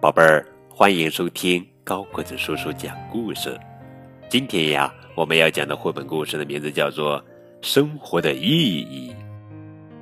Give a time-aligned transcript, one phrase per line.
[0.00, 3.58] 宝贝儿，欢迎收听高个子叔叔讲故事。
[4.28, 7.20] 今天呀，我们要讲的绘本故事的名字叫做
[7.62, 9.12] 《生活的意义》，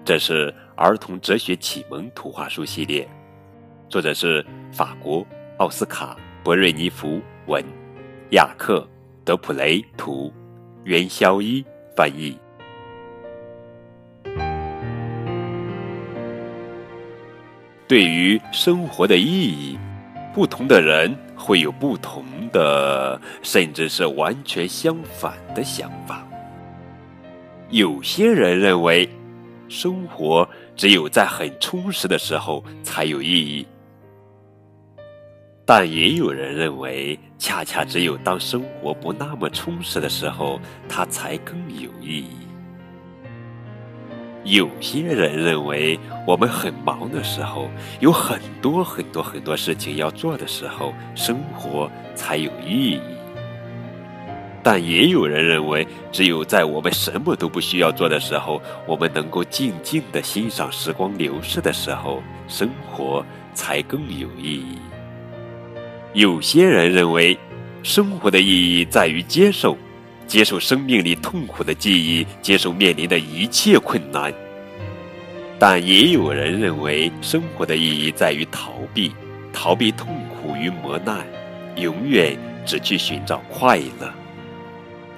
[0.04, 3.08] 这是儿童哲学启蒙图画书系列，
[3.88, 7.64] 作者是法国奥斯卡·博瑞尼福文，
[8.32, 8.80] 雅克·
[9.24, 10.30] 德普雷图，
[10.84, 11.64] 袁肖一
[11.96, 12.36] 翻译。
[17.88, 19.78] 对于生活的意义。
[20.36, 22.22] 不同的人会有不同
[22.52, 26.28] 的，甚至是完全相反的想法。
[27.70, 29.08] 有些人认为，
[29.66, 33.66] 生活只有在很充实的时候才有意义，
[35.64, 42.45] 但也有人认为，恰恰只有当生活不那么充实的时候，它才更有意义。
[44.46, 53.00] 有些人认为，我们很忙的时候，有很多很多很多事情要做的时候，生活才有意义。
[54.62, 64.78] 但也有人认为，只有在我们什么都不需要做的时候，我们能够静静的欣赏时光流逝的时候，生活才更有意义。
[66.12, 67.36] 有些人认为，
[67.82, 69.76] 生活的意义在于接受。
[70.26, 74.32] 接受生命里痛苦的记忆，接受面临的一切困难。
[75.58, 79.12] 但也有人认为，生活的意义在于逃避，
[79.52, 81.26] 逃避痛苦与磨难，
[81.76, 82.36] 永远
[82.66, 84.12] 只去寻找快乐。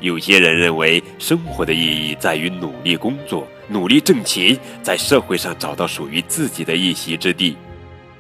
[0.00, 7.56] 有些人认为，生活的意义在于努力工作，努力挣钱，在社会上找到属于自己的一席之地。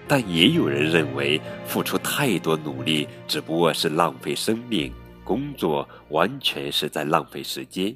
[0.08, 4.92] 但也有人认为，付出太多努力只不过是浪费生命。
[5.28, 7.94] 工作完全是在浪费时间。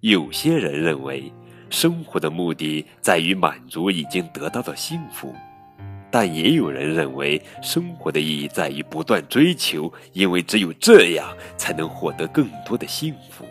[0.00, 1.30] 有些人认为，
[1.68, 5.34] 生活的目的在于满足已经得到的幸福，
[6.10, 13.44] 但也有人认为，生活的意义在于不断追求，因为只有这样才能获得更多的幸福。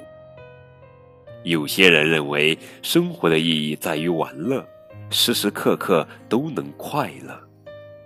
[1.44, 4.68] 有些人认为，生活的意义在于玩乐，
[5.12, 7.51] 时时刻刻都能快乐。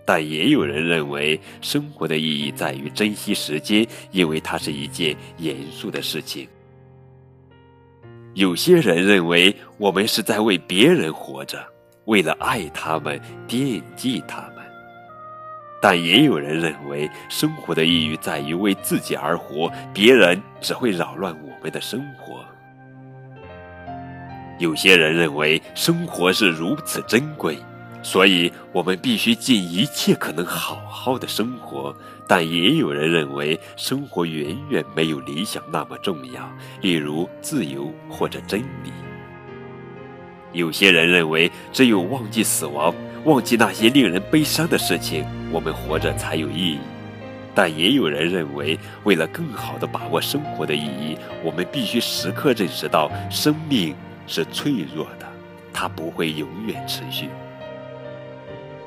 [0.06, 6.48] 但也有人认为，生活的意义在于珍惜时间，因为它是一件严肃的事情。
[8.36, 11.66] 有些人认为，我们是在为别人活着，
[12.06, 14.64] 为了爱他们、惦记他们。
[15.82, 22.46] 但也有人认为，生活的意义在于为自己而活，别人只会扰乱我们的生活。
[24.60, 27.58] 有些人认为，生活是如此珍贵。
[28.06, 31.92] 所以，我们必须尽一切可能好好的生活。
[32.28, 36.48] 但也有人认为，生活远远没有理想那么重要，
[36.82, 38.92] 例如自由或者真理。
[40.54, 46.80] 有些人认为，只有忘记死亡，忘记那些令人悲伤的事情，我们活着才有意义。
[47.56, 53.96] 但也有人认为，为了更好地把握生活的意义，我们必须时刻认识到，生命
[54.28, 55.26] 是脆弱的，
[55.74, 57.30] 它不会永远持续。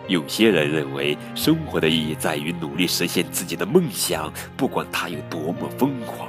[0.09, 6.29] 有些人认为，生活的意义在于努力实现自己的梦想，不管它有多么疯狂；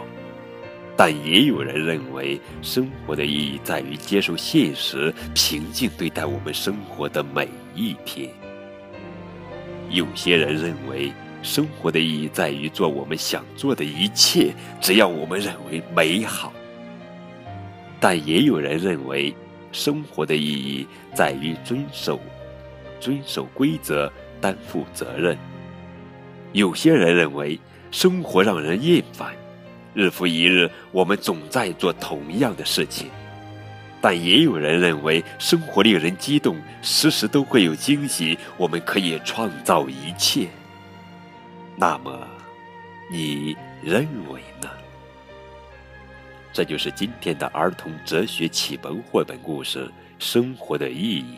[0.97, 8.29] 但也有人认为，生活的意义在于接受现实，平静对待我们生活的每一天。
[9.89, 16.51] 有些人认为，生活的意义在于做我们想做的一切，只要我们认为美好；
[17.97, 19.33] 但也有人认为，
[19.71, 20.85] 生活的意义
[21.15, 22.19] 在于遵守。
[22.99, 24.11] 遵守规则，
[24.41, 25.37] 担负责任。
[26.53, 27.59] 有些人认为
[27.91, 29.33] 生活让人厌烦，
[29.93, 33.07] 日复一日，我们总在做同样的事情。
[34.01, 40.47] 但也有人认为生活令人激动，时时都会有惊喜，我们可以创造一切。
[41.75, 42.27] 那么，
[43.11, 44.69] 你认为呢？
[46.53, 49.85] 这就是今天的儿童哲学启蒙绘本故事
[50.17, 51.35] 《生活的意义》。